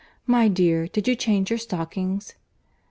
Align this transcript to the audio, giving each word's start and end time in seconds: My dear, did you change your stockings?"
My 0.25 0.47
dear, 0.47 0.87
did 0.87 1.07
you 1.07 1.15
change 1.15 1.51
your 1.51 1.59
stockings?" 1.59 2.33